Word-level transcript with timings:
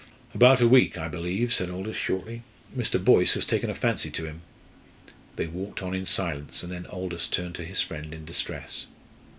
"About 0.33 0.59
a 0.61 0.67
week, 0.67 0.97
I 0.97 1.07
believe," 1.07 1.53
said 1.53 1.69
Aldous, 1.69 1.95
shortly. 1.95 2.41
"Mr. 2.75 2.97
Boyce 2.99 3.35
has 3.35 3.45
taken 3.45 3.69
a 3.69 3.75
fancy 3.75 4.09
to 4.09 4.25
him." 4.25 4.41
They 5.35 5.45
walked 5.45 5.83
on 5.83 5.93
in 5.93 6.07
silence, 6.07 6.63
and 6.63 6.71
then 6.71 6.87
Aldous 6.87 7.27
turned 7.27 7.53
to 7.57 7.65
his 7.65 7.81
friend 7.81 8.11
in 8.11 8.25
distress. 8.25 8.87